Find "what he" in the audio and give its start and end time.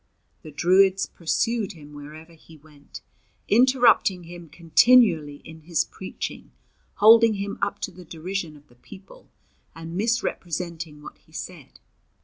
11.03-11.31